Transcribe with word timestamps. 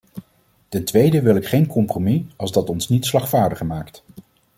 Ten 0.69 0.83
tweede 0.85 1.21
wil 1.21 1.35
ik 1.35 1.47
geen 1.47 1.67
compromis, 1.67 2.21
als 2.35 2.51
dat 2.51 2.69
ons 2.69 2.89
niet 2.89 3.05
slagvaardiger 3.05 3.65
maakt. 3.65 4.03